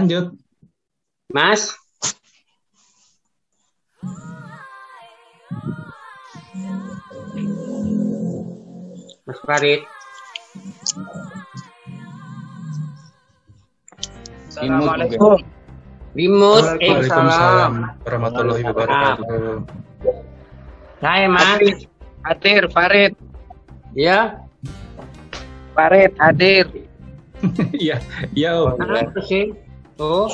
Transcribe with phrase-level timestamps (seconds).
[0.00, 0.32] lanjut.
[1.28, 1.76] Mas.
[9.28, 9.84] Mas Farid.
[14.48, 15.44] Assalamualaikum.
[16.10, 19.62] Eh, Waalaikumsalam warahmatullahi wabarakatuh.
[20.98, 21.86] Saya Mas.
[22.24, 23.12] Hadir Farid.
[23.92, 24.40] Ya.
[25.76, 26.66] Farid hadir.
[27.72, 27.96] Iya,
[28.36, 28.76] iya Om.
[28.76, 29.56] Apa sih?
[30.00, 30.32] Oh,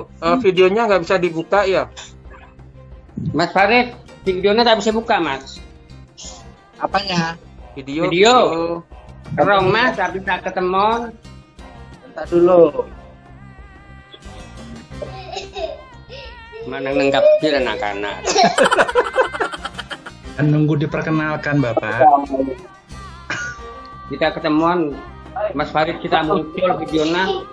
[0.00, 1.92] Eh, videonya nggak bisa dibuka ya?
[3.36, 3.92] Mas Farid,
[4.24, 5.60] videonya tak bisa buka, Mas.
[6.80, 7.36] Apanya?
[7.76, 8.08] Video.
[8.08, 8.36] Video.
[9.36, 11.14] Terong, Mas, tak bisa ketemu.
[12.00, 12.88] Bentar dulu.
[16.64, 18.24] Mana nenggap dia anak-anak.
[20.40, 22.08] Kan nunggu diperkenalkan Bapak.
[24.08, 24.96] Kita ketemuan
[25.52, 27.44] Mas Farid kita muncul videonya.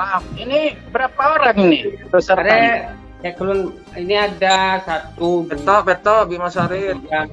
[0.00, 2.40] Maaf, ini berapa orang ini peserta?
[2.40, 6.96] Ada ya kulun ini ada satu Beto, Beto, Bima Sarid.
[7.04, 7.28] dua,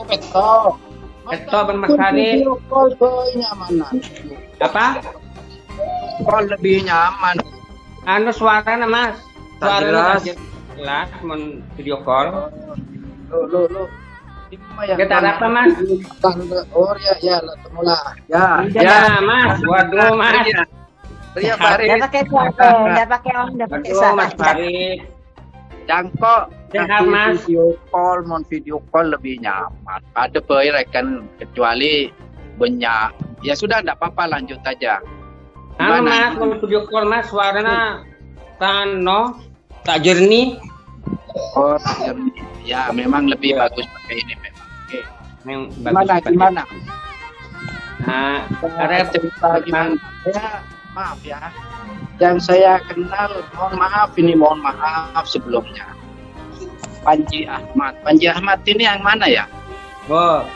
[0.00, 0.80] Oh, Beto.
[1.26, 2.40] Beto dan Mas Farid.
[2.40, 3.72] Video call ke nyaman.
[4.62, 4.86] Apa?
[6.22, 7.36] Call lebih nyaman.
[8.06, 9.18] Anu suaranya Mas.
[9.58, 10.38] Suaranya jelas.
[10.78, 12.48] jelas, mon video call.
[13.28, 13.84] Lu, lu, lu.
[14.54, 15.74] Ini mah yang Kita apa Mas?
[16.22, 18.00] Tanda, oh ya, ya, lah, temulah.
[18.30, 19.58] Ya, Ya, Mas.
[19.66, 20.46] Waduh, Mas.
[21.36, 21.88] Ria Farid.
[21.88, 24.54] Udah pakai foto, udah pakai om, udah pakai Waduh, Mas salah.
[24.54, 24.98] Farid.
[25.86, 27.38] Jangkok Sehat, Mas.
[27.40, 31.06] video call mon video call lebih nyaman ada boy rekan
[31.38, 32.10] kecuali
[32.58, 34.98] banyak ya sudah enggak apa-apa lanjut aja
[35.78, 36.02] Anu Gimana?
[36.02, 38.02] Mas, kalau video call Mas suaranya
[38.58, 39.38] tano
[39.82, 40.58] tak jernih.
[41.54, 42.34] oh jernih.
[42.66, 43.62] ya memang lebih Ya.
[43.62, 44.98] bagus pakai ini memang oke
[45.46, 46.62] Yang gimana bagus gimana
[47.98, 48.42] Nah,
[48.76, 49.94] ada cerita gimana
[50.26, 51.52] ya maaf ya
[52.16, 55.92] yang saya kenal mohon maaf ini mohon maaf sebelumnya
[57.04, 59.44] Panji Ahmad Panji Ahmad ini yang mana ya
[60.06, 60.46] Oh,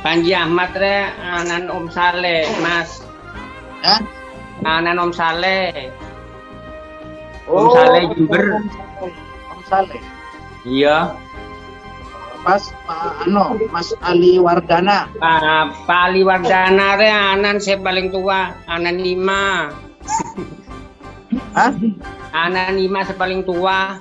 [0.00, 3.04] Panji Ahmad re anan Om Saleh, Mas.
[3.84, 4.00] Hah?
[4.64, 5.92] Anan Om Saleh.
[7.44, 8.44] Om Saleh Jember.
[8.56, 9.12] Om Saleh.
[9.52, 10.02] Om Saleh.
[10.64, 11.12] Iya.
[12.44, 15.08] Mas Pak Ano, Mas Ali Wardana.
[15.20, 19.68] Pak Pak Ali Wardana re anan saya paling tua, anan lima.
[21.56, 21.70] Hah?
[22.34, 23.98] Anan lima saya paling tua.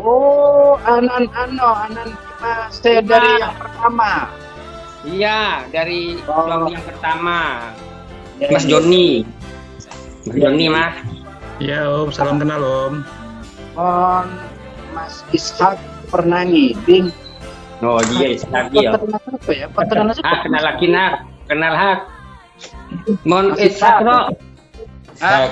[0.00, 2.08] Oh, Anan Ano, Anan
[2.72, 4.32] saya dari yang pertama.
[5.04, 6.44] Iya, dari Oh.
[6.48, 7.72] yang yang pertama.
[8.40, 8.80] Ya, Mas ya.
[8.80, 9.24] Joni.
[10.24, 10.94] Mas Joni, Mas.
[11.60, 12.94] Iya Om, salam kenal Om.
[13.76, 14.26] Mohon
[14.96, 15.76] Mas Ishak
[16.08, 17.12] Pernangi, Bing.
[17.80, 18.96] Oh, dia ya.
[18.96, 19.66] Peternak apa ya?
[19.72, 20.28] Peternak apa?
[20.28, 21.12] Ah, kenal lagi nak,
[21.48, 21.98] kenal hak.
[23.24, 24.32] Mon Isakro,
[25.20, 25.46] Hah?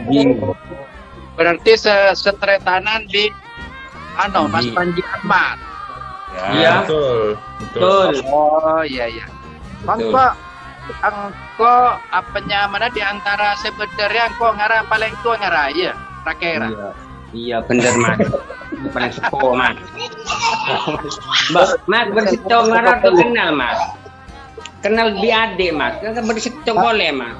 [1.34, 3.26] Berarti se setretanan di
[4.20, 5.58] ano, Mas Panji Ahmad.
[6.54, 6.86] Iya.
[6.86, 7.34] Betul.
[7.58, 8.10] Betul.
[8.30, 9.26] Oh, iya iya.
[9.88, 10.36] Angko
[11.00, 11.74] angko
[12.12, 16.68] apanya mana di antara sebenarnya angko ngara paling tua ngara ya, Rakera.
[16.70, 16.88] Iya.
[17.30, 18.18] Iya, bener Mas.
[18.88, 19.76] Paling sepo Mas.
[21.84, 23.80] Mas bersito ngarap tuh kenal Mas.
[24.80, 26.00] Kenal di adik Mas.
[26.00, 27.36] Kan bersito boleh Mas.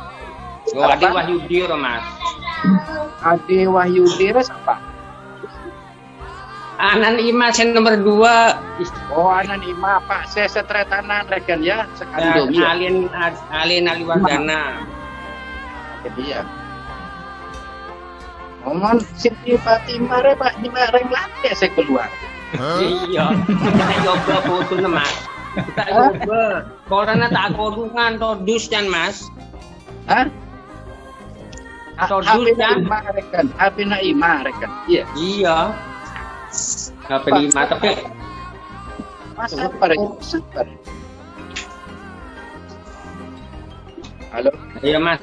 [0.77, 2.05] Oh, adik Wahyu Diro Mas.
[3.21, 4.81] Ade Wahyudi res apa?
[6.81, 8.57] Anan Ima sen nomor dua.
[9.13, 12.73] Oh, anan ima Pak saya setretanan rekan ya, sekandung ya.
[12.73, 13.13] alien
[13.53, 14.89] alien Aliwardana.
[16.09, 16.41] Jadi ya.
[18.61, 22.09] Ngomong Siti Fatimah re Pak di mareng lantai saya keluar.
[22.83, 25.13] Iya, kita coba foto mas.
[25.55, 26.43] Kita coba.
[26.91, 29.31] Korang na tak korungan to dus yan mas.
[30.11, 30.27] Hah?
[32.01, 32.81] Ha- Tordus HP kan?
[33.13, 34.71] Rekan, HP Naimah rekan.
[34.89, 35.05] Iya.
[35.15, 35.59] Iya.
[37.11, 37.93] Apa lima tapi
[39.37, 39.69] Mas apa?
[39.73, 40.65] Mas apa?
[40.65, 40.69] rekan?
[44.31, 44.51] Halo.
[44.83, 45.19] iya mas.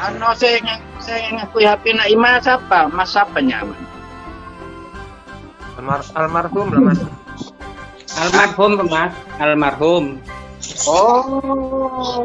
[0.00, 0.56] Ano saya
[0.96, 2.88] saya ngakui HP Naimah siapa?
[2.88, 3.76] Mas siapa nyaman?
[5.76, 7.00] Almar almarhum lah mas.
[8.16, 9.12] Almarhum mas.
[9.36, 10.04] Almarhum.
[10.88, 12.24] Oh.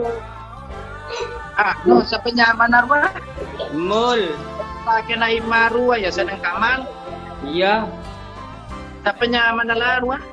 [1.60, 3.12] Ah, no, sa penyaman arwah.
[3.76, 4.24] Mul.
[4.88, 6.88] Lagi Naimah ruwa ya sedang kamal.
[7.44, 7.92] Iya.
[9.04, 10.24] Sa penyaman na arwah.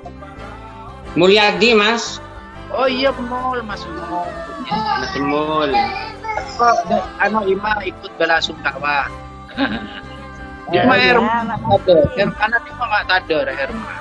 [1.19, 2.23] Mulyadi mas.
[2.71, 4.31] Oh iya mall mas mall.
[4.71, 5.71] Mas Mul.
[6.61, 9.09] Oh, da- ano ima ikut bela sungkawa.
[10.73, 11.61] Ima Ya, Herma Mas.
[11.61, 11.97] ada.
[12.17, 13.93] Herma di mah nggak ada Herma.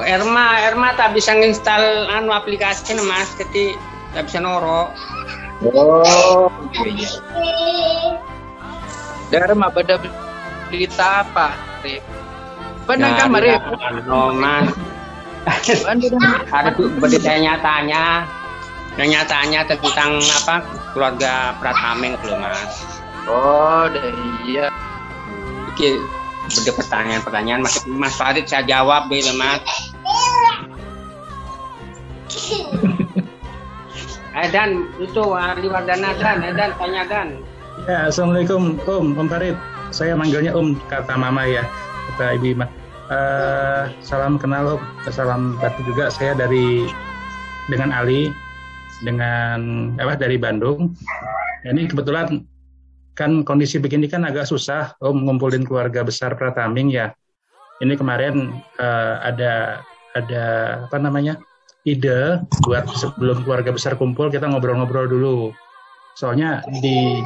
[0.00, 3.76] Erma, Erma tak bisa nginstal anu aplikasi Mas, jadi
[4.16, 4.88] tak bisa noro.
[5.62, 6.48] Oh,
[6.82, 7.12] iya.
[9.28, 10.00] Dharma beda
[10.68, 11.52] berita apa,
[11.84, 12.00] Rip?
[12.88, 13.60] Benar kan, Rip?
[13.84, 14.72] Anu, Mas.
[16.48, 18.24] Ada tuh berita nyatanya,
[18.96, 20.62] yang nyatanya tentang apa
[20.92, 22.72] keluarga Pratameng loh, Mas.
[23.28, 23.88] Oh,
[24.44, 24.68] iya.
[25.72, 26.00] Iki
[26.52, 29.62] beda pertanyaan-pertanyaan Mas, Mas Farid saya jawab deh, Mas.
[34.32, 37.28] Eh Dan, itu Ali Wardana Dan, eh Dan, tanya Dan.
[37.84, 39.56] Ya, Assalamualaikum Om, Om Farid.
[39.92, 41.68] Saya manggilnya Om, kata Mama ya,
[42.12, 42.66] kata Ibu Ima.
[43.12, 46.08] Eh, salam kenal Om, salam batu juga.
[46.08, 46.88] Saya dari
[47.68, 48.32] dengan Ali,
[49.02, 50.94] dengan apa dari Bandung.
[51.62, 52.42] Ini kebetulan
[53.12, 57.12] kan kondisi begini kan agak susah Om ngumpulin keluarga besar Prataming ya.
[57.82, 59.84] Ini kemarin eh, ada
[60.14, 60.44] ada
[60.86, 61.36] apa namanya
[61.82, 65.38] ide buat sebelum keluarga besar kumpul kita ngobrol-ngobrol dulu.
[66.14, 67.22] Soalnya di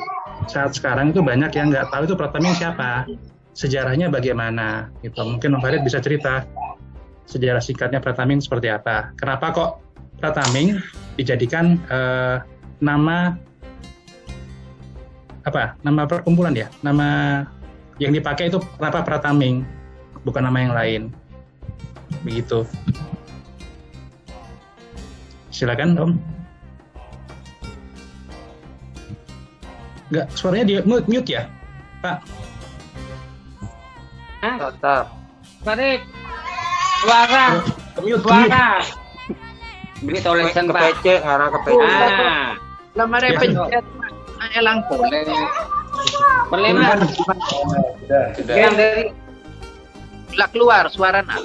[0.49, 3.05] saat sekarang itu banyak yang nggak tahu itu Prataming siapa,
[3.53, 4.89] sejarahnya bagaimana.
[5.05, 5.19] Gitu.
[5.19, 6.47] Mungkin Om Farid bisa cerita
[7.27, 9.13] sejarah singkatnya Prataming seperti apa.
[9.19, 9.71] Kenapa kok
[10.17, 10.81] Prataming
[11.17, 12.37] dijadikan eh,
[12.81, 13.37] nama
[15.47, 15.79] apa?
[15.85, 16.69] Nama perkumpulan ya?
[16.83, 17.41] Nama
[18.03, 19.65] yang dipakai itu kenapa Prataming,
[20.27, 21.03] bukan nama yang lain.
[22.27, 22.67] Begitu.
[25.55, 26.13] Silakan Om.
[30.07, 31.51] Enggak, suaranya di mute, mute ya,
[31.99, 32.23] Pak.
[34.45, 34.55] Hah?
[34.71, 35.05] Tetap.
[35.67, 36.01] Farid,
[37.03, 37.59] suara,
[37.99, 39.06] Mute, mute.
[39.97, 40.05] Suara.
[40.05, 40.81] Beri tolesan Pak.
[40.95, 41.85] Kepece, ngarang kepece.
[41.85, 42.51] Ah,
[42.95, 43.85] Lama Ya, pencet
[44.55, 45.25] elang boleh.
[46.49, 47.01] boleh Mas.
[48.37, 48.57] Sudah.
[48.57, 49.05] Yang dari
[50.37, 51.41] Lah keluar suara nak.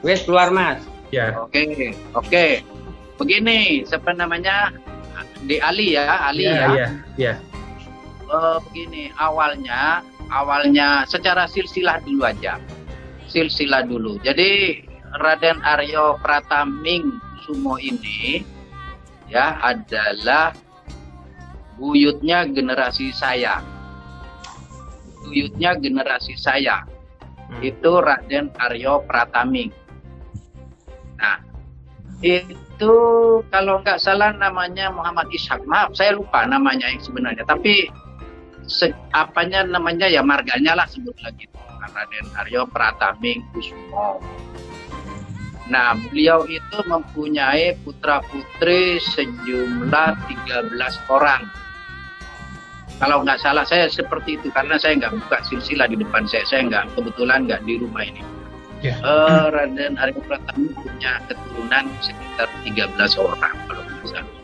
[0.00, 0.84] wes keluar Mas.
[1.08, 2.60] Ya, Oke, oke.
[3.16, 4.68] Begini, siapa namanya?
[5.40, 6.68] Di Ali ya, Ali ya, ya.
[6.68, 7.34] ya, ya.
[8.22, 12.60] Eh, begini, awalnya, awalnya secara silsilah dulu aja.
[13.26, 14.20] Silsilah dulu.
[14.20, 14.84] Jadi
[15.16, 17.16] Raden Aryo Prataming
[17.48, 18.44] Sumo ini
[19.32, 20.52] ya adalah
[21.80, 23.64] buyutnya generasi saya.
[25.24, 26.84] Buyutnya generasi saya.
[27.64, 29.72] Itu Raden Aryo Prataming.
[31.16, 31.40] Nah,
[32.20, 32.92] itu
[33.48, 35.64] kalau nggak salah namanya Muhammad Ishak.
[35.64, 37.48] Maaf, saya lupa namanya yang sebenarnya.
[37.48, 37.88] Tapi
[38.68, 41.48] se- apanya namanya ya marganya lah sebut lagi
[41.80, 44.20] Raden Aryo Prataming Kusumo.
[45.68, 50.10] Nah, beliau itu mempunyai putra-putri sejumlah
[50.48, 51.44] 13 orang.
[52.98, 56.42] Kalau nggak salah saya seperti itu karena saya nggak buka silsilah di depan saya.
[56.48, 58.24] Saya nggak kebetulan nggak di rumah ini.
[58.82, 58.94] Ya.
[58.98, 64.34] Eh, Raden Aryo Pratama punya keturunan sekitar 13 orang kalau nggak salah.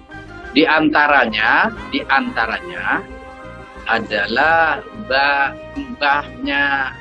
[0.54, 3.02] Di antaranya, di antaranya
[3.90, 6.94] adalah mbah mbahnya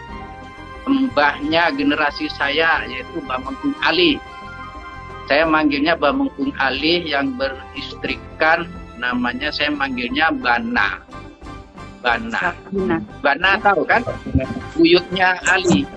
[0.88, 4.20] mbahnya generasi saya yaitu Mbah Mengkung Ali.
[5.32, 8.68] Saya manggilnya Mbah Mengkung Ali yang beristrikan
[9.00, 11.00] namanya saya manggilnya Bana.
[12.04, 12.52] Bana.
[13.24, 14.04] Bana tahu kan?
[14.76, 15.88] Buyutnya Ali.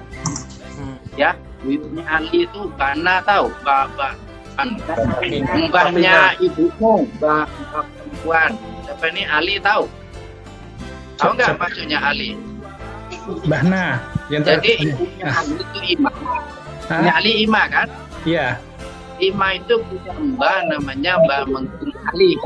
[1.19, 1.35] Ya,
[1.67, 4.15] buyutnya Ali itu Bana tahu, Mbah Mbah
[5.69, 8.51] Mbahnya ibumu, Mbah perempuan.
[8.87, 9.85] Siapa ini Ali tahu?
[11.21, 12.39] Tahu nggak maksudnya Ali?
[13.47, 14.03] Bahna.
[14.31, 16.11] Yang ter- Jadi ibunya Ali itu Ima.
[16.11, 16.99] Hah?
[16.99, 17.89] Ibunya Ali Ima kan?
[18.27, 18.49] Iya.
[19.17, 22.37] Ima itu punya mbah namanya Mbah Mengkung Ali.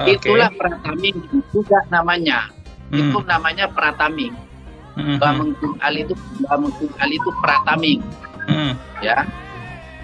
[0.00, 0.18] Oke.
[0.18, 1.16] Itulah Prataming
[1.54, 2.50] juga namanya.
[2.90, 3.14] Hmm.
[3.14, 4.34] Itu namanya Prataming.
[4.98, 8.00] Hmm, Mbah Mengkung Ali itu Mbah Mengkung Ali itu Prataming,
[8.50, 8.72] hmm.
[8.98, 9.22] ya.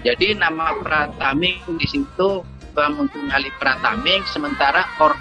[0.07, 2.41] Jadi nama Prataming di situ
[2.71, 5.19] Mbah Mengkung Ali Prataming, sementara or-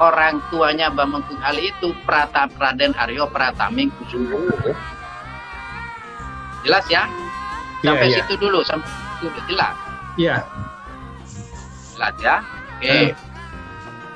[0.00, 4.40] orang tuanya Mengkung Ali itu Pratam Raden Aryo Prataming Kusumo.
[6.64, 7.04] Jelas ya?
[7.80, 8.16] Iya, Sampai iya.
[8.24, 9.40] situ dulu, sampai situ dulu.
[9.48, 9.76] jelas.
[10.16, 10.36] Iya.
[11.96, 12.36] Jelas ya?
[12.80, 12.96] Oke.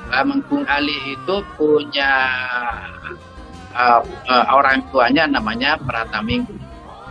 [0.05, 2.13] Mbah Mengkung Ali itu punya
[3.73, 6.45] uh, uh, orang tuanya namanya Prataming.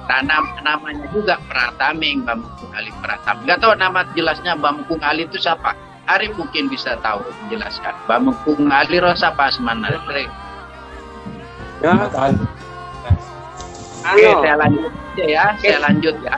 [0.04, 3.50] Nah, nam- namanya juga Prataming, Mbah Mengkung Ali Prataming.
[3.50, 5.74] Gak tahu nama jelasnya Mbah Mengkung Ali itu siapa?
[6.08, 7.96] Arif mungkin bisa tahu menjelaskan.
[8.08, 10.28] Mbah Mengkung Ali Rosa Pasman Arif.
[11.84, 12.08] Ya,
[14.04, 15.46] Oke, Anu, saya lanjut aja ya.
[15.64, 16.36] Saya lanjut ya.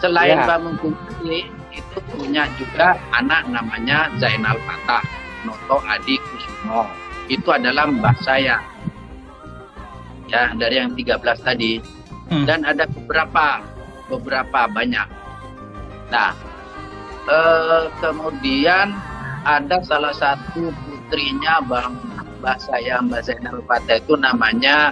[0.00, 0.44] Selain Ya.
[0.48, 1.40] Mbak Mengkung Ali,
[1.74, 5.04] itu punya juga anak namanya Zainal Fatah,
[5.44, 6.88] Noto Adi Kusumo.
[7.28, 8.56] Itu adalah mbah saya.
[10.32, 11.80] Ya, dari yang 13 tadi.
[12.28, 12.44] Hmm.
[12.48, 13.64] Dan ada beberapa,
[14.08, 15.08] beberapa banyak.
[16.08, 16.32] Nah,
[17.28, 18.96] eh, kemudian
[19.44, 21.96] ada salah satu putrinya Bang
[22.40, 24.90] Mbak saya Mbak Zainal Fatah itu namanya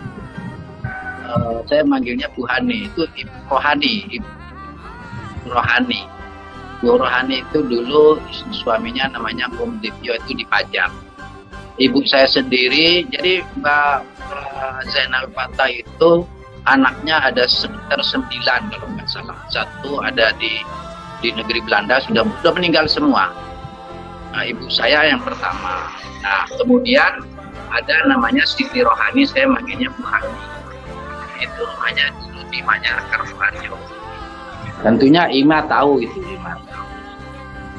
[1.25, 4.29] eh, saya manggilnya Bu Hani itu Ibu Rohani Ibu
[5.51, 6.03] Rohani.
[6.85, 8.21] Bu Rohani itu dulu
[8.53, 10.93] suaminya namanya Om Divyo itu dipajang
[11.81, 13.97] ibu saya sendiri jadi Mbak
[14.93, 16.25] Zainal Fatah itu
[16.67, 19.39] anaknya ada sekitar sembilan kalau nggak salah.
[19.49, 20.61] Satu ada di
[21.25, 23.33] di negeri Belanda sudah sudah meninggal semua.
[24.37, 25.89] Nah, ibu saya yang pertama.
[26.21, 27.25] Nah kemudian
[27.73, 30.33] ada namanya Siti Rohani saya manggilnya Bu Hani
[31.41, 33.77] itu rumahnya dulu di Manyakar Suharjo
[34.85, 36.85] tentunya Ima tahu itu Ima tahu.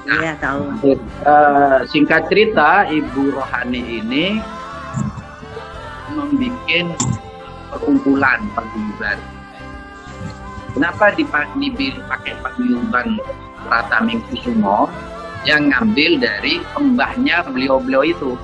[0.08, 0.64] Iya tahu.
[0.88, 4.40] Eh, singkat cerita Ibu Rohani ini
[6.16, 6.96] membuat
[7.76, 9.20] perkumpulan paguyuban.
[10.78, 13.18] Kenapa dipa- dipakai paguyuban
[13.66, 14.86] Prataming Kusumo
[15.42, 18.38] yang ngambil dari mbahnya beliau-beliau itu.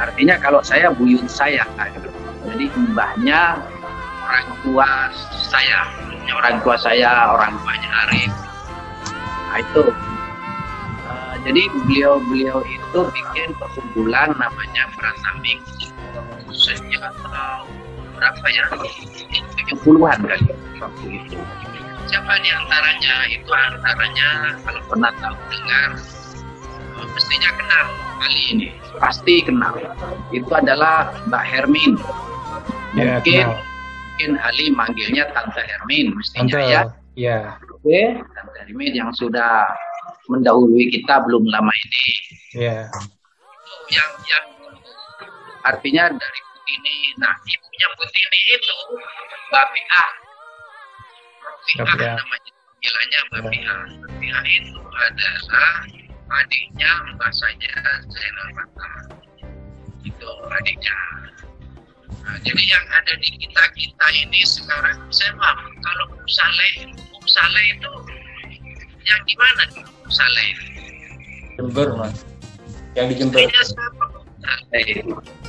[0.00, 1.68] Artinya kalau saya buyut saya,
[2.48, 3.60] jadi mbahnya
[4.24, 4.88] orang tua
[5.44, 5.84] saya,
[6.32, 8.32] orang tua saya, orang tuanya Arif.
[9.52, 9.84] Nah, itu.
[11.04, 15.60] Uh, jadi beliau-beliau itu bikin perkumpulan namanya Prataming
[16.48, 17.77] sejak tahun
[18.18, 18.64] berapa ya
[19.70, 20.46] 70-an kali
[20.82, 21.38] waktu itu
[22.08, 24.28] siapa di antaranya itu antaranya
[24.66, 25.88] kalau pernah tahu dengar
[26.98, 27.86] uh, mestinya kenal
[28.18, 29.74] kali ini pasti kenal
[30.34, 31.94] itu adalah Mbak Hermin
[32.96, 33.60] Ya, mungkin kenal.
[33.60, 36.82] mungkin Ali manggilnya Tante Hermin mestinya Tante, ya
[37.18, 37.38] ya.
[37.74, 39.68] Oke, Tante Hermin yang sudah
[40.30, 42.06] mendahului kita belum lama ini.
[42.56, 42.88] Ya.
[43.92, 44.46] Yang yang
[45.66, 47.16] artinya dari Putini.
[47.16, 48.76] Nah, ibunya Putini itu.
[48.92, 50.04] Pia
[51.80, 52.12] Mbak Pia.
[52.12, 53.20] namanya panggilannya.
[53.32, 55.72] Mbak Pia itu adalah
[56.28, 57.72] adiknya Mbak saya
[58.12, 58.96] Zainal Fatah.
[60.04, 60.96] Itu adiknya.
[62.20, 67.64] Nah, jadi yang ada di kita kita ini sekarang saya maaf kalau Saleh, Um Saleh
[67.80, 67.92] itu
[69.08, 70.52] yang di mana tuh Saleh?
[71.56, 72.28] Jember mas.
[72.92, 73.40] Yang di Jember.
[73.40, 74.04] Istrinya siapa
[74.44, 75.47] Saleh?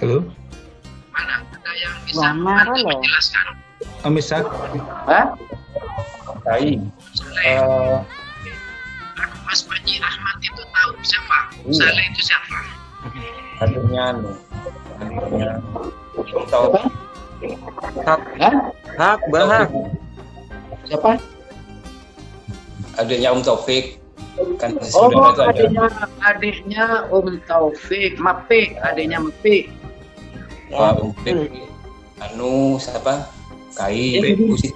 [0.00, 0.24] Halo,
[1.12, 2.88] mana ada yang bisa Rolo.
[2.96, 3.46] menjelaskan?
[4.08, 4.48] Om Ishak.
[5.04, 5.36] Hah?
[6.48, 6.80] Eh,
[9.20, 11.38] aku Mas Panji Ahmad itu tahu siapa?
[11.68, 11.84] Iya.
[11.84, 12.58] Saleh itu siapa?
[13.60, 14.32] adiknya anu.
[16.48, 16.72] Tahu.
[18.08, 18.20] Hak.
[18.96, 19.20] Hak.
[19.28, 19.68] Bahak.
[20.88, 21.20] Siapa?
[22.96, 23.99] Adiknya Om Taufik.
[24.56, 25.42] Kan Oh, itu ada.
[25.52, 25.84] adiknya,
[26.22, 29.68] adiknya Om Taufik, Mapik, adiknya Mapik.
[30.70, 31.68] Wah, Om Taufik.
[32.20, 33.26] Anu siapa?
[33.74, 34.20] Kai.
[34.20, 34.68] Eh, Busi.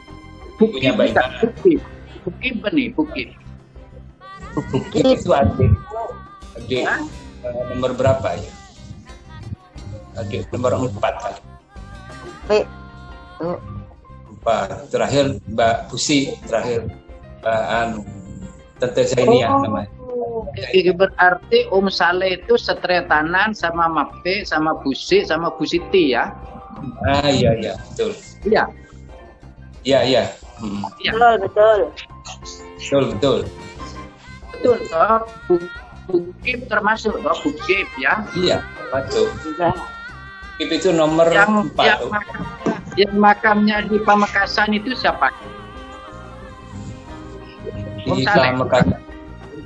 [0.57, 0.93] Bukit Punya?
[0.97, 1.81] Bukit.
[2.25, 2.55] Bukit
[2.97, 3.29] Bukit.
[4.71, 5.73] Bukit itu adik.
[6.57, 7.03] Adik Hah?
[7.45, 8.53] eh, nomor berapa ya?
[10.17, 11.41] Adik nomor empat kali.
[13.43, 13.59] Oh,
[14.31, 14.89] Empat.
[14.89, 16.33] Terakhir Mbak Busi.
[16.47, 16.87] Terakhir
[17.43, 18.01] Mbak Anu.
[18.85, 19.61] Tante Zainia Oh.
[19.63, 19.89] namanya.
[20.55, 26.31] Jadi berarti Om Saleh itu setretanan sama Mape, sama Busi, sama Busiti ya?
[27.07, 28.11] Ah iya iya betul.
[28.45, 28.65] Iya.
[29.83, 30.25] Iya iya.
[30.61, 31.11] Hmm, Iya.
[31.13, 31.79] betul betul.
[32.79, 33.39] betul betul.
[34.55, 34.79] Betul.
[34.93, 35.73] Oh, Bu-
[36.05, 38.21] Bukit termasuk, oh, Bukit ya.
[38.37, 38.61] Iya
[38.93, 39.33] betul.
[40.55, 41.85] Kip itu nomor Yang empat.
[41.89, 42.43] yang, makam,
[42.95, 45.33] yang makamnya di Pamekasan itu siapa?
[48.05, 48.51] Om di Saleh.
[48.55, 49.01] Pamekasan.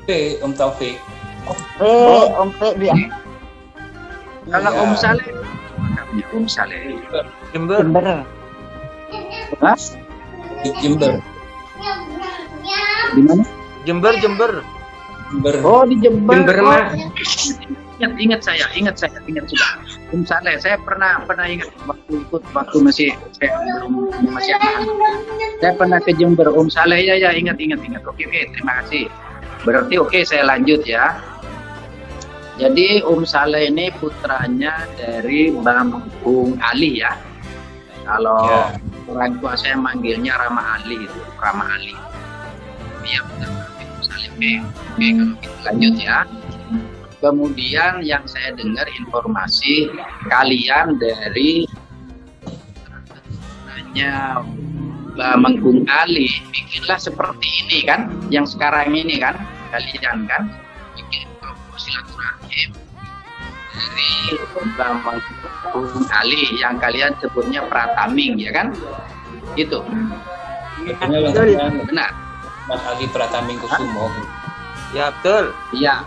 [0.07, 0.09] P
[0.41, 0.97] Om Taufik.
[1.79, 1.83] P.
[2.37, 2.95] Om P dia.
[4.49, 4.81] Kalau Iya.
[4.81, 5.29] Om Saleh,
[5.77, 6.81] makamnya Om Saleh.
[7.53, 7.81] Jember.
[7.85, 8.07] Jember.
[9.61, 9.79] Hah?
[10.65, 11.13] Di Jember.
[13.13, 13.45] Di mana?
[13.85, 14.53] Jember Jember.
[15.29, 15.55] Jember.
[15.65, 16.37] Oh di Jember.
[16.41, 16.97] Jember, Oh, Mas.
[17.99, 19.71] Ingat, ingat saya, ingat saya, ingat sudah.
[20.25, 24.89] Saleh, saya pernah pernah ingat waktu ikut waktu masih saya belum masih anak.
[25.61, 26.49] Saya pernah ke Jember.
[26.49, 28.03] Om Saleh ya ya ingat ingat ingat.
[28.09, 29.05] Oke oke terima kasih.
[29.69, 31.13] Berarti oke saya lanjut ya.
[32.57, 37.13] Jadi Om Saleh ini putranya dari Bang Bung Ali ya.
[38.09, 38.65] Kalau Ya.
[39.13, 41.93] orang tua saya manggilnya Rama Ali itu, Rama Ali.
[43.05, 43.53] Iya benar.
[43.77, 44.53] Om Saleh oke.
[44.97, 46.19] Oke kalau gitu lanjut ya.
[47.19, 49.91] Kemudian yang saya dengar informasi
[50.31, 51.67] kalian dari
[53.75, 54.39] hanya
[55.19, 59.35] Mbak Menggung Ali bikinlah seperti ini kan, yang sekarang ini kan
[59.75, 60.47] kalian kan
[60.95, 62.71] bikin kelompok silaturahim
[63.75, 65.03] dari Bambang
[66.15, 68.71] Ali yang kalian sebutnya Prataming ya kan?
[69.59, 69.83] Itu
[70.87, 72.15] lengkapnya benar.
[72.71, 74.07] Mas Ali Prataming Kusumo.
[74.95, 75.51] Ya betul.
[75.75, 76.07] Iya.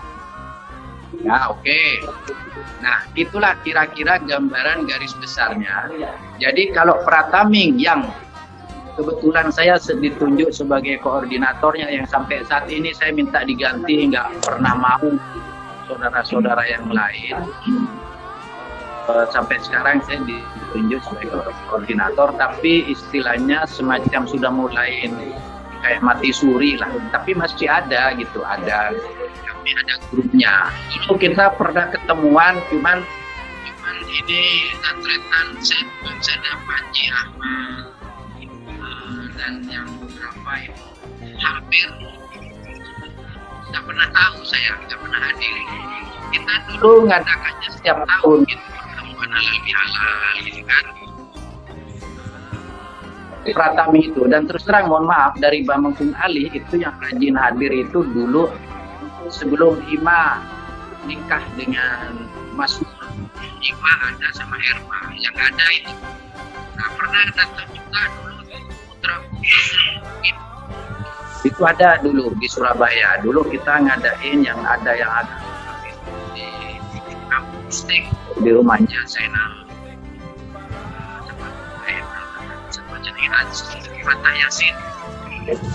[1.21, 1.81] Ya oke.
[2.81, 5.89] Nah itulah kira-kira gambaran garis besarnya.
[6.41, 8.09] Jadi kalau Prataming yang
[8.97, 15.07] kebetulan saya ditunjuk sebagai koordinatornya yang sampai saat ini saya minta diganti nggak pernah mau
[15.87, 17.39] saudara-saudara yang lain
[19.11, 25.09] Eh, sampai sekarang saya ditunjuk sebagai koordinator tapi istilahnya semacam sudah mulai
[25.81, 28.93] kayak mati suri lah tapi masih ada gitu ada
[29.61, 30.53] kami ada grupnya.
[30.89, 32.97] Dulu kita pernah ketemuan cuman
[33.61, 35.85] cuman ini tantretan saya
[36.17, 37.85] saya dan Panji Ahmad
[38.41, 40.85] eh, dan yang beberapa itu
[41.45, 41.87] hampir.
[43.69, 45.53] Nggak pernah tahu saya nggak pernah hadir.
[46.33, 50.85] Kita dulu ngadakannya setiap tahun gitu pertemuan halal bihalal gitu kan.
[53.41, 54.25] Pratami itu.
[54.25, 58.49] Dan terus terang mohon maaf dari Bambang Kung Ali itu yang rajin hadir itu dulu
[59.31, 60.43] sebelum Ima
[61.07, 62.77] nikah dengan Mas
[63.63, 65.95] Ima ada sama Erma yang ada itu
[66.75, 70.35] nggak pernah datang juga dulu di Putra Bukit.
[71.41, 75.37] itu ada dulu di Surabaya dulu kita ngadain yang ada yang ada
[76.37, 77.87] di, di kampus
[78.41, 79.65] di rumahnya Zainal
[82.69, 83.47] sama jenengan
[84.05, 84.75] Fatah Yasin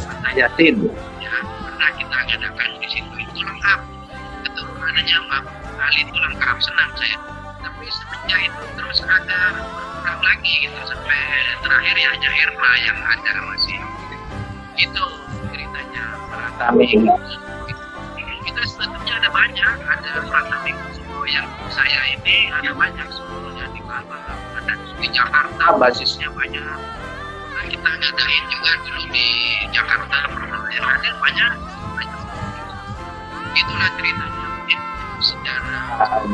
[0.07, 0.75] Fatah Yasin
[1.21, 3.80] ya pernah kita ngadakan di situ itu lengkap
[4.48, 5.44] keturunannya Mbak
[5.77, 7.20] Ali itu lengkap senang saya.
[7.61, 11.20] Tapi semenjak itu terus ada berkurang lagi gitu sampai
[11.61, 13.77] terakhir ya hanya Irma yang ada masih.
[14.81, 15.05] Itu
[15.53, 16.05] ceritanya.
[16.33, 16.85] Pratami
[18.48, 24.40] kita sebetulnya ada banyak ada Pratami Kusumo yang saya ini ada banyak semuanya di Malang
[24.64, 26.64] ada di Jakarta basisnya banyak
[27.87, 29.29] kita ngadain juga dulu di
[29.70, 30.18] Jakarta.
[30.27, 31.53] Hadir banyak banyak.
[33.55, 34.46] Itulah ceritanya.
[34.59, 34.81] Mungkin
[35.22, 35.79] secara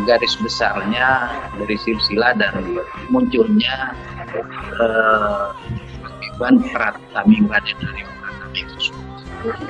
[0.09, 1.09] garis besarnya
[1.61, 2.57] dari silsilah dan
[3.13, 3.93] munculnya
[4.81, 5.47] eh,
[6.33, 8.03] Iban Pratami Raden dari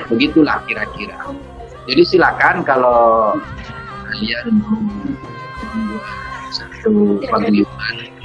[0.07, 1.19] begitulah kira-kira.
[1.91, 3.35] Jadi silakan kalau
[4.07, 6.07] kalian membuat
[6.53, 8.22] satu paguyuban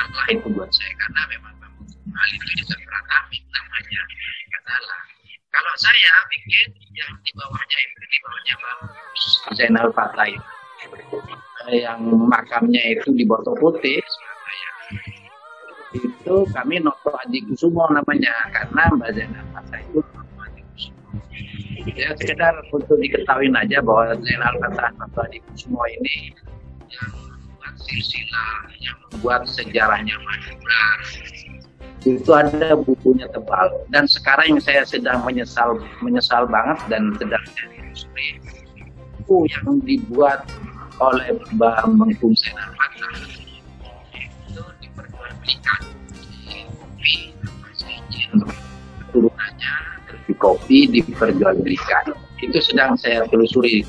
[0.00, 1.74] masalah itu buat saya karena memang Bang
[2.16, 4.02] ahli itu juga Pratami namanya.
[4.60, 5.02] Salah
[5.50, 8.80] kalau saya bikin yang di bawahnya itu di bawahnya Bang
[9.58, 10.48] Zainal Fatah itu
[11.74, 14.00] yang makamnya itu di Boto Putih
[15.90, 20.00] itu kami Noto Adi Kusumo namanya karena Mbak Zainal Fatah itu
[21.98, 26.30] ya sekedar untuk diketahui aja bahwa Zainal Fatah Noto Adi Kusumo ini
[26.90, 27.29] yang
[27.84, 30.84] silsilah yang membuat sejarahnya Madura
[32.08, 33.68] itu ada bukunya tebal.
[33.92, 38.40] Dan sekarang yang saya sedang menyesal menyesal banget dan sedang jadi industri
[39.20, 40.48] buku yang dibuat
[41.00, 43.14] oleh Bambang Kum Zainal Fatah.
[44.48, 45.80] Itu diperjualbelikan
[46.98, 47.36] di
[49.12, 49.74] turunannya
[50.26, 53.84] di kopi diperjualbelikan itu sedang saya telusuri.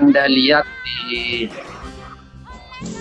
[0.00, 0.64] Anda lihat
[1.06, 1.48] di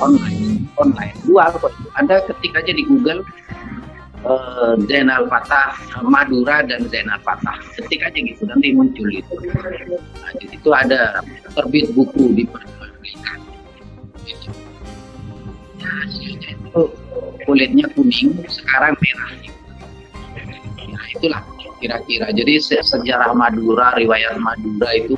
[0.01, 1.15] online online.
[1.23, 1.87] Jual kok itu.
[1.95, 3.21] anda ketik aja di Google
[4.25, 10.57] eh, Zainal Fatah Madura dan Zainal Fatah ketik aja gitu nanti muncul itu nah, di
[10.69, 11.21] ada
[11.55, 13.37] terbit buku diperjualbelikan
[14.25, 14.49] gitu.
[15.79, 16.83] ya hasilnya itu
[17.45, 19.31] kulitnya kuning sekarang merah.
[20.89, 21.41] Nah itulah
[21.77, 22.27] kira-kira.
[22.33, 25.15] Jadi se- sejarah Madura riwayat Madura itu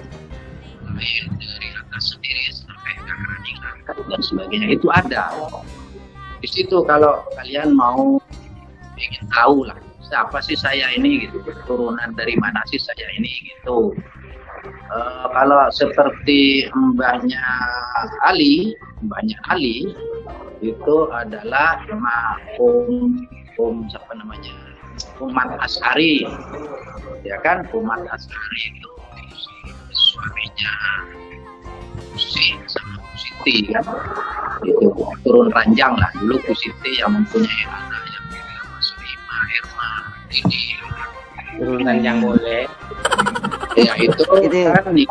[4.07, 5.31] dan sebagainya itu ada.
[6.41, 8.21] Di situ kalau kalian mau
[8.97, 13.93] ingin tahu lah siapa sih saya ini gitu turunan dari mana sih saya ini gitu.
[14.67, 17.43] Eh, kalau seperti mbahnya
[18.23, 19.91] Ali mbahnya Ali
[20.63, 23.27] itu adalah sama Om
[23.59, 24.53] Om siapa namanya?
[25.21, 26.25] Umat Asari
[27.21, 27.67] ya kan?
[27.75, 28.91] Umat Asari itu
[29.93, 30.73] suaminya
[32.13, 32.57] Pusi
[33.17, 33.81] Pusiti kan
[34.61, 34.93] itu
[35.25, 36.13] turun ranjang lah.
[36.21, 39.89] Dulu Pusiti yang mempunyai anak yang bernama Mas Lima Irma
[40.29, 40.61] ini.
[41.57, 42.69] Turunan yang boleh.
[43.77, 44.61] ya itu Itu.
[44.69, 45.03] kan di,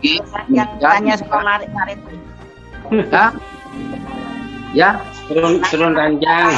[0.00, 0.12] di,
[0.48, 2.00] yang tanya sama Marit Marit
[3.12, 3.36] Hah?
[4.72, 4.96] ya.
[5.28, 6.56] Turun turun ranjang.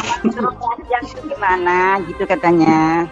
[0.87, 1.99] yang itu gimana?
[2.07, 3.11] Gitu katanya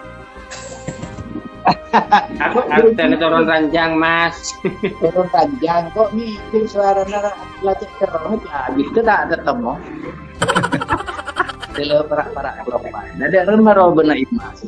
[2.40, 4.54] Aku aku tadi turun ranjang mas.
[5.02, 9.74] turun panjang kok mikir suara nara latih terus ya gitu tak ada temu
[11.70, 12.90] Delo para-para kelompok.
[13.14, 14.66] Nah, ada rumah roba na imas.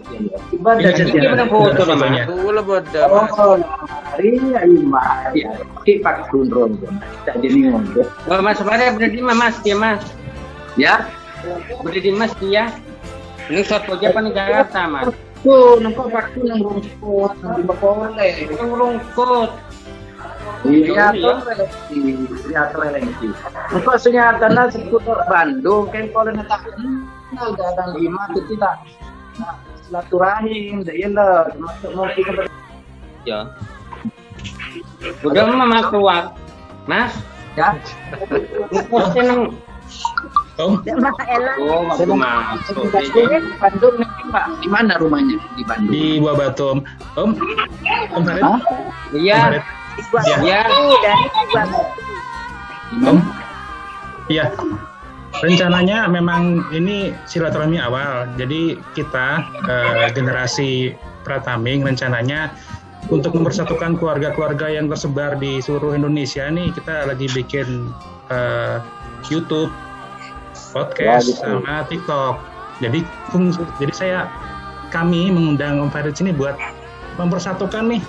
[0.55, 1.31] Iba Iya, ada iya, Ini iya.
[1.35, 1.99] mana foto nama?
[1.99, 2.23] Fotonya.
[2.31, 3.33] Aku bodoh mas.
[3.43, 3.59] Oh,
[4.15, 4.38] hari
[4.71, 5.35] imas.
[5.35, 5.51] Ya,
[5.83, 6.79] di pak kunron.
[7.27, 8.07] Tak jadi ngomong.
[8.31, 10.03] Oh, mas di mana mas dia mas?
[10.79, 11.11] Ya,
[11.83, 12.71] Berada di mas dia.
[13.51, 14.23] Ini soto aja apa
[15.42, 18.33] tuh nampak waktu nang rumput, nang boleh.
[18.46, 19.50] Yang rungkut.
[20.62, 21.98] Iya, tuh relasi.
[22.46, 23.26] Iya, tuh relasi.
[23.74, 28.78] Engkau senyatanya seputar Bandung, kan kalau nak tak kenal datang lima itu tidak
[29.33, 29.57] Nah,
[29.88, 32.44] silaturahim, dah iyalah, termasuk mungkin ke
[33.24, 33.48] Ya.
[35.24, 36.37] Udah mama keluar.
[36.85, 37.16] Mas,
[37.57, 37.78] ya.
[38.68, 39.42] ngukosnya nang
[40.61, 40.85] Om.
[41.65, 42.85] Oh, waktu masuk.
[42.93, 43.23] Di
[43.57, 44.45] Bandung nih, Pak.
[44.61, 45.93] Di mana rumahnya di Bandung?
[45.93, 46.79] di Buah Batu Om.
[47.17, 47.31] Om,
[48.12, 48.43] Om Farid.
[48.45, 48.61] Om
[49.17, 49.41] Iya,
[50.21, 50.37] Iya.
[50.45, 50.62] iya.
[53.01, 53.19] mana?
[54.29, 54.45] Iya.
[55.41, 58.29] Rencananya memang ini silaturahmi awal.
[58.37, 60.93] Jadi kita eh, generasi
[61.25, 62.53] Prataming rencananya
[63.09, 67.88] untuk mempersatukan keluarga-keluarga yang tersebar di seluruh Indonesia nih kita lagi bikin
[68.29, 68.77] eh,
[69.31, 69.73] YouTube,
[70.73, 71.45] podcast, Ya, gitu.
[71.61, 72.35] sama TikTok.
[72.81, 74.19] Jadi fung- jadi saya
[74.89, 76.57] kami mengundang Om Farid sini buat
[77.15, 78.01] mempersatukan nih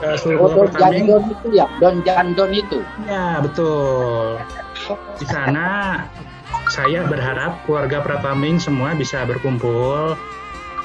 [0.00, 0.70] eh, seluruh Oh, Don.
[0.72, 2.78] Jandon itu ya, Don Jandon itu.
[3.04, 4.36] Ya, betul.
[5.16, 6.00] Di sana
[6.68, 10.16] saya berharap keluarga Prataming semua bisa berkumpul.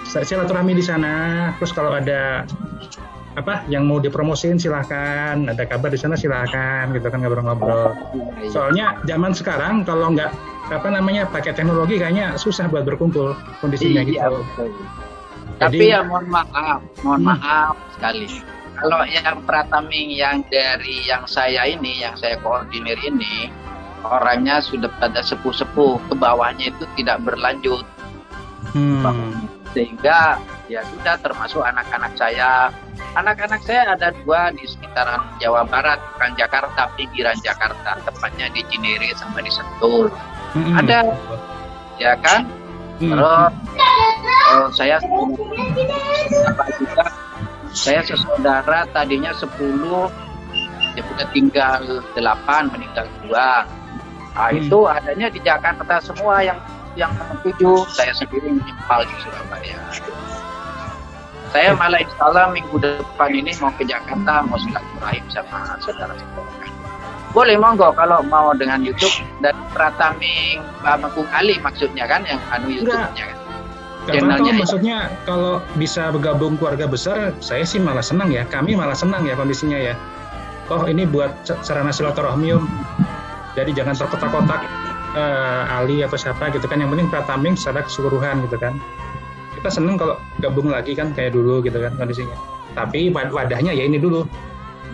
[0.03, 1.13] Saya silaturahmi di sana.
[1.57, 2.43] Terus kalau ada
[3.35, 5.35] apa yang mau dipromosin silahkan.
[5.45, 7.95] Ada kabar di sana silahkan gitu kan ngobrol-ngobrol.
[8.47, 10.31] Soalnya zaman sekarang kalau nggak
[10.65, 14.41] apa namanya pakai teknologi kayaknya susah buat berkumpul kondisinya Iya, gitu.
[14.57, 14.69] betul.
[15.55, 17.29] Jadi- Tapi ya mohon maaf, mohon Hmm.
[17.37, 18.27] maaf sekali.
[18.75, 23.47] Kalau yang Prataming yang dari yang saya ini, yang saya koordinir ini,
[24.03, 27.87] orangnya sudah pada sepuh-sepuh, ke bawahnya itu tidak berlanjut.
[28.75, 29.47] Hmm.
[29.71, 32.67] Sehingga ya sudah termasuk anak-anak saya.
[33.15, 39.15] Anak-anak saya ada dua di sekitaran Jawa Barat, bukan Jakarta, pinggiran Jakarta, tepatnya di Cinere
[39.15, 40.11] sama di Sentul.
[40.11, 40.34] Hmm.
[40.55, 40.99] Ada.
[41.99, 42.47] Ya kan?
[42.99, 43.11] Hmm.
[43.11, 43.51] Terus
[44.55, 44.95] eh, saya
[46.47, 47.05] apa juga
[47.75, 49.51] saya sesaudara tadinya 10
[50.95, 51.83] ya sudah tinggal
[52.15, 53.67] 8 meninggal dua
[54.31, 54.59] nah, Hmm.
[54.63, 56.59] itu adanya di Jakarta semua yang
[56.95, 57.11] yang
[57.43, 59.79] tujuh saya sendiri menyimpal di Surabaya
[61.51, 66.74] saya malah insya Allah minggu depan ini mau ke Jakarta mau silaturahim sama saudara-saudara
[67.35, 69.11] boleh monggo kalau mau dengan YouTube
[69.43, 73.37] dan Prataming Bamekung Ali maksudnya kan yang anu YouTube-nya kan
[74.05, 74.61] channelnya apa-apa, ya.
[74.61, 78.45] maksudnya kalau bisa bergabung keluarga besar, saya sih malah senang ya.
[78.45, 79.97] Kami malah senang ya kondisinya ya.
[80.69, 81.33] Oh ini buat
[81.65, 82.69] sarana silaturahmi om.
[83.57, 84.61] Jadi jangan terkotak-kotak
[85.17, 86.85] eh, Ali atau siapa gitu kan.
[86.85, 88.77] Yang penting Prataming secara keseluruhan gitu kan.
[89.57, 92.37] Kita seneng kalau gabung lagi kan kayak dulu gitu kan kondisinya.
[92.77, 94.21] Tapi wad- wadahnya ya ini dulu.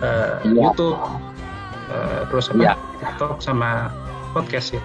[0.00, 0.72] Eh, Iya.
[0.72, 0.98] YouTube,
[1.92, 2.58] eh, terus apa?
[2.58, 2.74] Iya.
[2.98, 3.92] TikTok sama
[4.32, 4.82] podcast ya.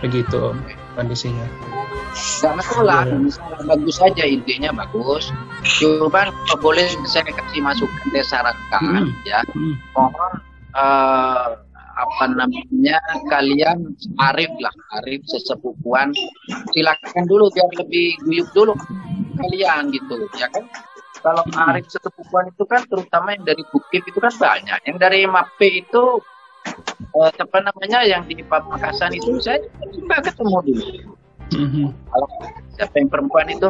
[0.00, 0.56] Begitu
[0.94, 1.46] kondisinya.
[2.18, 5.30] nggak masalah misalnya bagus aja intinya bagus
[5.78, 9.12] cuman kalau boleh saya kasih masukan saya sarankan Hmm.
[9.22, 9.78] ya Hmm.
[9.94, 10.32] mohon
[10.74, 11.46] eh,
[11.94, 12.98] apa namanya
[13.30, 16.10] kalian arif lah arif sesepupuan
[16.74, 18.74] silakan dulu biar lebih guyup dulu
[19.38, 20.66] kalian gitu ya kan
[21.22, 25.86] kalau arif sesepupuan itu kan terutama yang dari Bukit itu kan banyak yang dari Mape
[25.86, 26.18] itu
[26.66, 30.84] eh, apa namanya yang di Pamekasan itu saya coba ketemu dulu
[31.48, 31.88] Mhm.
[32.12, 32.28] kalau
[32.72, 33.68] siapa yang perempuan itu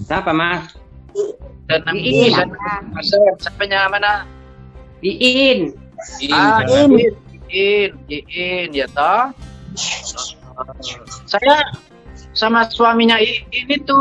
[0.00, 0.72] Siapa mas?
[1.66, 2.32] dan Iin.
[2.32, 2.48] dan
[3.36, 4.12] siapanya mana
[5.00, 5.76] Iin.
[6.32, 6.88] ah jangan.
[6.96, 7.12] Iin
[7.48, 9.28] Iin Iin ya toh
[11.26, 11.56] saya
[12.32, 13.98] sama suaminya Iin itu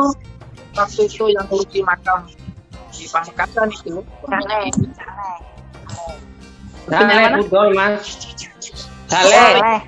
[0.72, 2.28] waktu itu yang ngurusi makam
[2.92, 4.00] di Pamekasan itu
[4.32, 4.76] Iin.
[6.90, 7.42] Saleh?
[7.42, 8.04] Budol mas.
[9.10, 9.82] Saleh.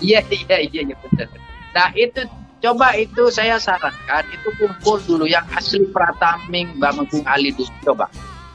[0.00, 1.28] Iya iya iya iya benar.
[1.76, 2.24] Nah itu
[2.60, 8.08] coba itu saya sarankan itu kumpul dulu yang asli Prataming Bamenggung Ali dulu coba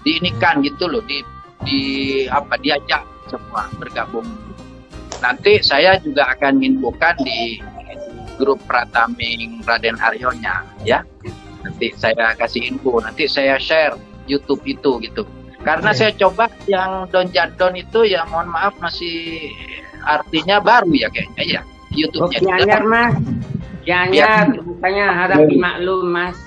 [0.05, 1.21] diinikan gitu loh di
[1.65, 1.81] di
[2.29, 4.25] apa diajak semua bergabung.
[5.21, 7.61] Nanti saya juga akan infokan di
[8.37, 11.01] grup Prataming Raden Aryonya ya.
[11.65, 13.97] Nanti saya kasih info, nanti saya share
[14.29, 15.25] YouTube itu gitu.
[15.65, 15.97] Karena Oke.
[15.97, 19.49] saya coba yang Don Jadon itu ya mohon maaf masih
[20.06, 21.62] artinya baru ya kayaknya ya
[21.95, 22.39] Oh, YouTube-nya.
[22.43, 23.13] Gianyar mas.
[23.82, 24.45] Gianyar.
[24.60, 26.38] Bukannya harap dimaklum mas.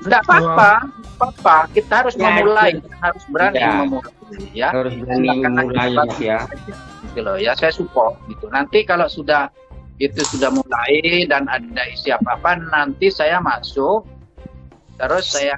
[0.00, 0.88] Enggak apa-apa,
[1.20, 1.56] apa-apa.
[1.76, 2.88] Kita harus Ya, memulai, itu.
[2.98, 3.70] harus berani Ya.
[3.84, 4.12] memulai
[4.56, 4.68] ya.
[4.72, 6.38] Harus berani memulai ya.
[7.04, 8.48] Gitu loh ya, saya support gitu.
[8.48, 9.52] Nanti kalau sudah
[10.00, 14.08] itu sudah mulai dan ada isi apa-apa, nanti saya masuk
[15.00, 15.56] terus saya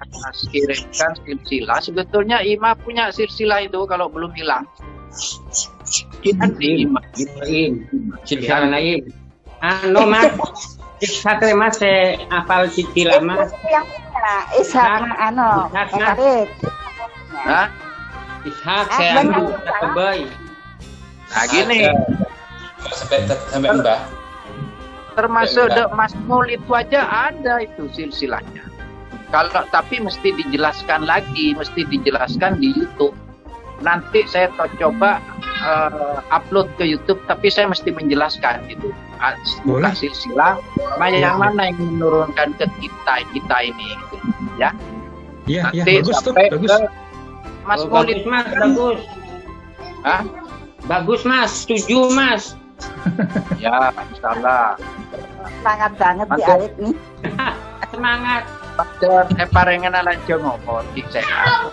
[0.51, 1.79] kirimkan silsilah.
[1.83, 4.65] Sebetulnya Ima punya silsilah itu kalau belum hilang.
[6.23, 7.01] Kita di Ima.
[8.25, 9.05] Silsilah Naim.
[9.65, 10.29] Anu Mas,
[11.01, 13.49] Sakre Mas saya hafal cicilan Mas.
[13.65, 15.89] yang punya Ishak anu Ishak, Mas.
[15.93, 16.49] Farid.
[17.49, 17.69] Hah?
[18.45, 19.41] Ishak Ah, saya benar.
[19.41, 20.27] anu kata bayi.
[21.35, 21.81] Nah gini,
[22.93, 24.01] sampai sampai mbah
[25.15, 28.67] termasuk Dek Mas Mul itu aja ada itu silsilahnya.
[29.35, 33.19] Kalau tapi mesti dijelaskan lagi, mesti dijelaskan di YouTube.
[33.83, 35.19] Nanti saya to- coba
[35.59, 38.95] eh, upload ke YouTube, tapi saya mesti menjelaskan gitu.
[39.19, 39.35] Ah,
[39.67, 39.93] Buka Boleh.
[39.97, 40.63] silsilah,
[41.01, 44.17] mana yang mana yang menurunkan ke kita kita ini, gitu.
[44.55, 44.71] ya.
[45.45, 46.71] Iya, iya, Nanti bagus tuh, bagus.
[46.71, 46.79] ke
[47.65, 49.01] Mas Oh, Mul bagus Mas, bagus.
[50.05, 50.23] Hah?
[50.85, 52.43] Bagus Mas, setuju Mas.
[53.57, 54.77] ya, insyaallah.
[55.59, 56.55] Semangat banget di.
[56.55, 56.97] Arif nih.
[57.95, 58.43] Semangat.
[58.75, 61.71] Eh parengan lanjut ngomong di sehat.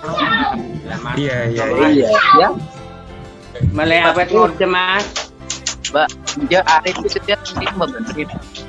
[1.18, 1.64] Iya, iya.
[1.90, 2.50] Iya, ya.
[3.74, 5.06] Mulai apa ngorde Mas?
[5.92, 6.08] Mbak,
[6.48, 8.16] dia Arif itu setiap nanti membentuk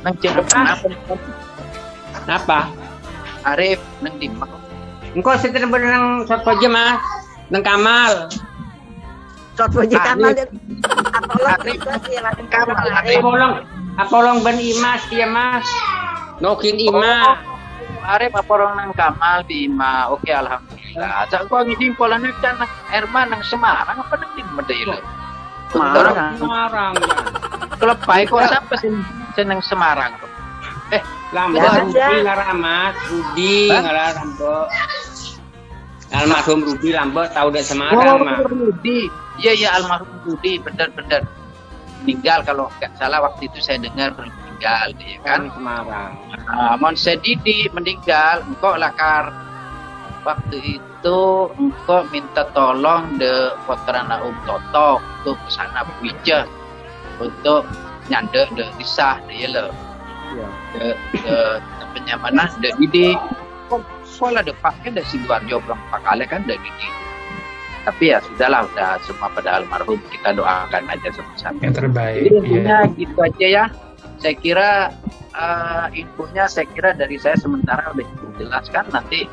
[0.02, 0.90] nang cedek apa
[2.26, 2.60] Apa?
[3.46, 4.50] Arif nang timak.
[5.12, 7.00] Engkau setelah berenang satu aja Mas.
[7.52, 8.32] Neng Kamal.
[9.54, 10.00] Soto Arif.
[12.48, 13.20] Kamal Arif.
[13.20, 13.54] Apolong,
[14.00, 15.68] Apolong ben Imas dia Mas.
[16.40, 17.51] Nokin Ima.
[18.02, 20.10] Arif apa orang nang Kamal di Ima.
[20.10, 21.26] Oke, alhamdulillah.
[21.30, 22.58] Cak gua ngidin pola nang kan
[22.90, 24.98] Erma nang Semarang apa nang di Medelo.
[25.70, 26.36] Semarang.
[26.36, 26.92] Semarang.
[27.78, 28.90] Kelepai kok siapa sih
[29.32, 30.30] seneng Semarang kok?
[31.32, 32.20] Lambo Ya, Rudi ya.
[32.28, 33.80] ngaran Mas, Rudi Hah?
[33.80, 34.56] ngaran Lambo.
[36.12, 38.44] Almarhum Rudi Lambo tahu dari Semarang Mas.
[38.44, 39.08] Rudi.
[39.40, 41.24] Iya, iya almarhum Rudi, bener-bener.
[42.04, 44.12] Meninggal kalau nggak salah waktu itu saya dengar
[44.62, 45.40] meninggal dia kan.
[45.42, 46.12] Kan Semarang.
[46.46, 49.35] Nah, Mon Sedidi meninggal, engkau lakar
[50.22, 51.18] waktu itu
[51.59, 56.46] engkau minta tolong de Potrana Um Toto untuk ke sana Wija
[57.18, 57.66] untuk
[58.07, 59.66] nyande de disah de lo
[60.33, 60.48] Iya.
[60.72, 60.85] de
[61.20, 61.37] de
[61.77, 63.12] temennya mana de Didi
[64.09, 66.88] sekolah de pakai de Sidoarjo berapa kali kan de Didi
[67.85, 72.22] tapi ya sudahlah udah semua pada almarhum kita doakan aja sama-sama Yang terbaik.
[72.22, 72.94] jadi intinya Iya.
[72.96, 73.64] gitu aja ya.
[74.22, 74.70] Saya kira
[75.35, 78.06] eh, infonya saya kira dari saya sementara udah
[78.38, 79.26] dijelaskan nanti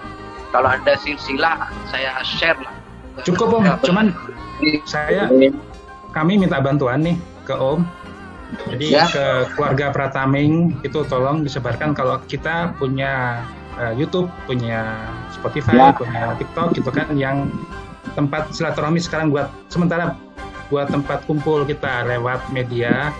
[0.49, 2.73] kalau ada silsilah saya share lah.
[3.21, 4.15] Cukup Om, cuman
[4.89, 5.29] saya
[6.15, 7.85] kami minta bantuan nih ke Om.
[8.73, 9.05] Jadi Ya.
[9.05, 13.45] ke keluarga Prataming itu tolong disebarkan kalau kita punya
[13.77, 15.93] eh, YouTube, punya Spotify, Ya.
[15.93, 17.53] punya TikTok gitu kan yang
[18.17, 20.17] tempat silaturahmi sekarang buat sementara
[20.73, 23.13] buat tempat kumpul kita lewat media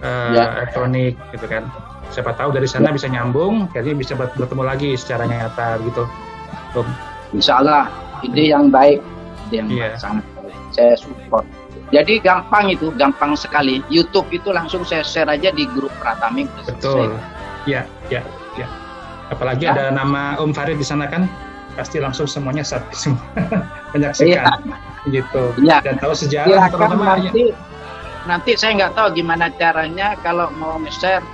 [0.00, 0.44] eh, Ya.
[0.58, 1.68] elektronik gitu kan.
[2.10, 6.04] Siapa tahu dari sana bisa nyambung, jadi bisa ber- bertemu lagi secara nyata gitu.
[6.74, 6.86] Om.
[7.32, 7.86] Insya Allah
[8.20, 8.98] ide yang baik,
[9.46, 9.86] ide yang Iya.
[9.94, 10.54] baik, sangat baik.
[10.70, 11.46] Saya support.
[11.90, 13.82] Jadi gampang itu, gampang sekali.
[13.86, 16.46] YouTube itu langsung saya share aja di grup selesai.
[16.70, 17.10] Betul.
[17.66, 18.22] Ya, ya,
[18.54, 18.66] ya.
[19.28, 19.74] Apalagi Ya.
[19.74, 21.26] ada nama Om Farid di sana kan,
[21.74, 23.22] pasti langsung semuanya satu semua
[23.94, 24.58] menyaksikan
[25.06, 25.42] gitu.
[25.58, 25.78] Iya.
[25.82, 27.30] Dan tahu sejarah Silakan terutama ya.
[28.30, 31.24] Nanti saya nggak tahu gimana caranya kalau mau share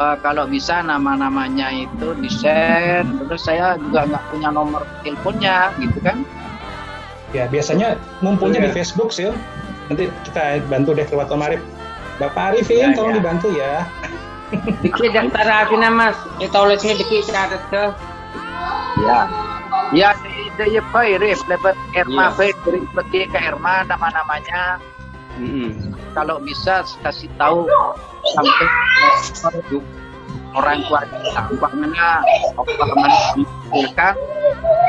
[0.00, 6.00] eh, kalau bisa nama-namanya itu di share terus saya juga nggak punya nomor teleponnya gitu
[6.00, 6.24] kan
[7.30, 8.76] ya biasanya ngumpulnya di Iya.
[8.78, 9.28] Facebook sih.
[9.90, 11.60] Nanti kita bantu deh lewat Om Arif.
[12.16, 13.16] Bapak Arifin, Ya, tolong ya.
[13.18, 13.74] dibantu ya.
[14.80, 16.14] Dikit daftar aja Mas.
[16.38, 17.84] Kita olesnya dikit catat ke.
[19.02, 19.26] ya
[19.90, 20.14] ya
[20.54, 22.38] dia baik rif lebat Erma Iya.
[22.38, 24.78] baik dari seperti ke Erma nama-namanya
[25.34, 25.94] Mm-mm.
[26.14, 27.66] kalau bisa kasih tahu
[28.34, 28.66] sampai
[30.54, 32.22] orang tua kita umpamanya
[32.54, 34.14] umpamanya kan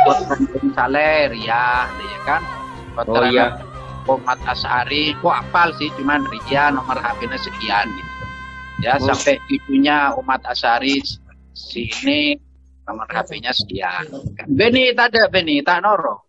[0.05, 2.41] potong saler ya ya kan
[2.95, 3.60] Oh iya.
[4.08, 8.13] Umat Asari, kok apal sih cuman Ria nomor HP-nya sekian gitu.
[8.79, 9.12] Ya Oh.
[9.12, 11.03] sampai ibunya umat Asari
[11.51, 12.39] sini
[12.88, 14.08] nomor HP-nya sekian.
[14.47, 16.23] Beni tak ada Beni tak noro.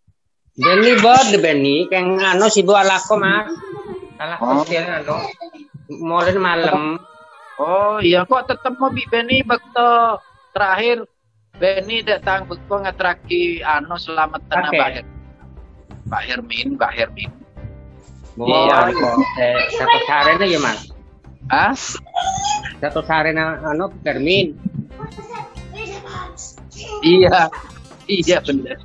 [0.58, 3.20] Beni bod Beni keng anu si bu alako
[4.16, 4.38] Mas.
[4.40, 4.64] Oh.
[4.64, 5.16] Dia anu.
[5.88, 6.98] Molen malam.
[7.56, 10.20] Oh iya kok tetap mau bi Beni bekto
[10.52, 11.08] terakhir
[11.56, 14.76] Beni datang bekto ngetraki anu selamatan Oke.
[14.76, 15.14] Pak Her-
[16.06, 17.30] Pak Hermin, Pak Hermin.
[18.36, 18.92] Oh, Iya.
[19.40, 20.80] eh, satu sarena ya Mas.
[21.48, 21.72] Hah?
[22.78, 24.54] Satu sarena anu Termin.
[27.02, 27.48] Iya,
[28.06, 28.76] iya benar.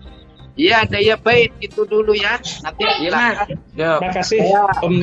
[0.60, 2.36] Iya, daya baik itu dulu ya.
[2.64, 3.38] Nanti Iya, Mas.
[3.74, 4.40] Ya, Makasih
[4.84, 4.96] Om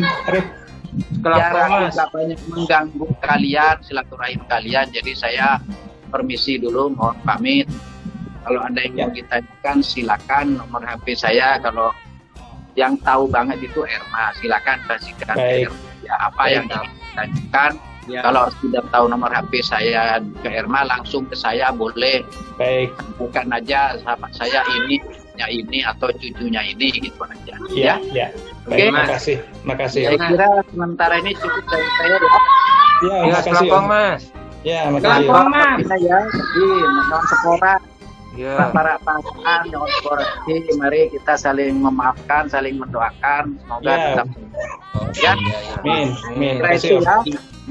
[1.24, 1.94] biar Mas.
[1.94, 4.86] tidak banyak mengganggu kalian, silaturahim kalian.
[4.92, 5.56] Jadi saya
[6.08, 7.68] permisi dulu, mohon pamit.
[8.44, 11.60] Kalau ada yang mau ditanyakan, silakan nomor HP saya.
[11.60, 11.92] Kalau
[12.72, 15.68] yang tahu banget itu Erma, silakan kasihkan Baik.
[16.06, 16.54] ya apa Baik.
[16.54, 17.72] yang ingin ditanyakan.
[18.08, 18.24] Ya.
[18.24, 22.24] Kalau sudah tahu nomor HP saya ke Erma, langsung ke saya boleh
[22.56, 22.88] Baik.
[23.20, 24.96] bukan aja sahabat saya ini
[25.38, 27.54] ya ini atau cucunya ini gitu aja.
[27.70, 28.26] Ya, ya.
[28.66, 29.06] Oke, Baik, Mas.
[29.06, 29.36] makasih.
[29.62, 30.02] Makasih.
[30.10, 32.18] Saya kira sementara ini cukup dari saya ya.
[32.18, 33.50] Ya, ya makasih.
[33.54, 33.90] selampang Om.
[33.94, 34.22] Mas.
[34.66, 35.26] Ya, makasih.
[35.30, 35.78] Kelapa, Mas.
[35.78, 36.64] Kita ya, jadi
[37.08, 37.76] non sekolah
[38.38, 38.70] Ya.
[38.70, 40.28] para pasangan non sekolah
[40.78, 43.98] mari kita saling memaafkan, saling mendoakan, semoga Ya.
[44.14, 45.32] tetap Ya, ya.
[45.34, 45.58] ya.
[45.82, 46.08] Amin.
[46.34, 46.54] Amin.
[46.60, 47.16] Terima kasih ya.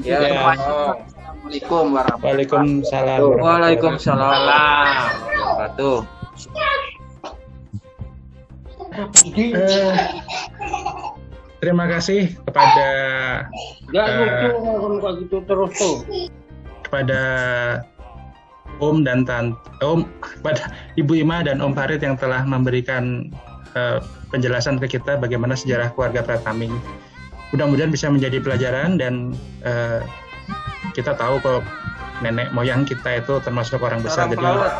[0.04, 0.18] Ya.
[0.28, 0.40] Ya.
[0.56, 3.20] Assalamualaikum warahmatullahi Waalaikumsalam.
[3.38, 4.92] Waalaikumsalam warahmatullahi
[5.40, 6.97] wabarakatuh.
[8.98, 9.98] Eh,
[11.62, 12.88] terima kasih kepada
[13.94, 15.96] Gak lucu ngomong kayak gitu terus tuh.
[16.82, 17.22] kepada
[18.78, 23.30] Om dan Tante Om kepada Ibu Ima dan Om Farid yang telah memberikan
[23.78, 24.02] eh,
[24.34, 26.74] penjelasan ke kita bagaimana sejarah keluarga Prataming.
[27.54, 29.32] Mudah-mudahan bisa menjadi pelajaran dan
[29.62, 30.02] eh,
[30.98, 31.60] kita tahu kalau
[32.18, 34.72] nenek moyang kita itu termasuk orang besar Orang jadi pelawat.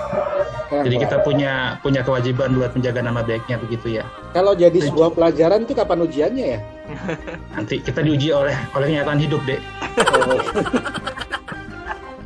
[0.84, 4.04] jadi kita punya punya kewajiban buat menjaga nama baiknya begitu ya.
[4.30, 6.58] Kalau jadi sebuah pelajaran itu kapan ujiannya ya?
[7.54, 9.60] Nanti kita diuji oleh oleh kenyataan hidup, Dek.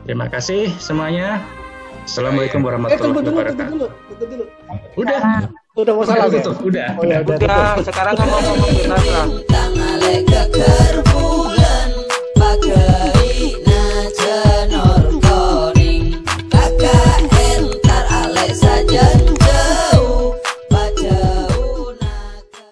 [0.03, 1.39] Terima kasih semuanya.
[2.03, 3.71] Assalamualaikum Eh warahmatullahi tunggu dulu, tunggu wabarakatuh.
[3.71, 4.45] dulu, tunggu dulu.
[4.99, 5.21] Udah,
[5.73, 6.35] Udah mau salam ya?
[6.37, 6.89] tutup, udah.
[6.99, 7.37] Oh ya udah.
[7.39, 9.27] Udah, sekarang ngomong-ngomong benar lah.
[9.47, 10.95] Tangale keker